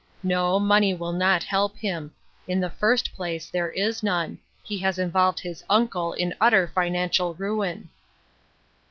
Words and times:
No, 0.23 0.59
money 0.59 0.95
will 0.95 1.11
not 1.11 1.43
help 1.43 1.77
him; 1.77 2.11
in 2.47 2.59
the 2.59 2.71
first 2.71 3.13
place, 3.13 3.51
there 3.51 3.69
is 3.69 4.01
none; 4.01 4.39
he 4.63 4.79
has 4.79 4.97
involved 4.97 5.39
his 5.39 5.63
uncle 5.69 6.13
in 6.13 6.33
utter 6.41 6.67
financial 6.69 7.35
ruin." 7.35 7.87